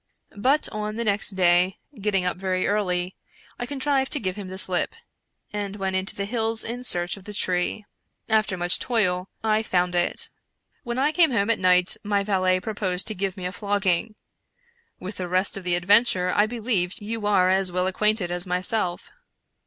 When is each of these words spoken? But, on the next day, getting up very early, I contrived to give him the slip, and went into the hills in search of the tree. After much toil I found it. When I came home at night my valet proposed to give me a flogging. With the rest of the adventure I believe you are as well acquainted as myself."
But, 0.35 0.67
on 0.69 0.95
the 0.95 1.03
next 1.03 1.35
day, 1.37 1.77
getting 2.01 2.25
up 2.25 2.35
very 2.35 2.65
early, 2.65 3.15
I 3.59 3.67
contrived 3.67 4.11
to 4.13 4.19
give 4.19 4.35
him 4.35 4.47
the 4.47 4.57
slip, 4.57 4.95
and 5.53 5.75
went 5.75 5.95
into 5.95 6.15
the 6.15 6.25
hills 6.25 6.63
in 6.63 6.83
search 6.83 7.17
of 7.17 7.25
the 7.25 7.35
tree. 7.35 7.85
After 8.27 8.57
much 8.57 8.79
toil 8.79 9.29
I 9.43 9.61
found 9.61 9.93
it. 9.93 10.31
When 10.83 10.97
I 10.97 11.11
came 11.11 11.29
home 11.29 11.51
at 11.51 11.59
night 11.59 11.97
my 12.03 12.23
valet 12.23 12.59
proposed 12.59 13.05
to 13.09 13.13
give 13.13 13.37
me 13.37 13.45
a 13.45 13.51
flogging. 13.51 14.15
With 14.99 15.17
the 15.17 15.27
rest 15.27 15.55
of 15.55 15.63
the 15.63 15.75
adventure 15.75 16.33
I 16.35 16.47
believe 16.47 16.95
you 16.99 17.27
are 17.27 17.51
as 17.51 17.71
well 17.71 17.85
acquainted 17.85 18.31
as 18.31 18.47
myself." 18.47 19.11